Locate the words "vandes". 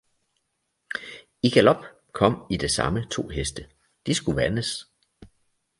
4.41-4.85